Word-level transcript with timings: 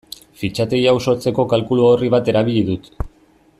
Fitxategi 0.43 0.87
hau 0.91 0.95
sortzeko 1.07 1.45
kalkulu-orri 1.53 2.11
bat 2.17 2.35
erabili 2.35 2.67
dut. 2.73 2.93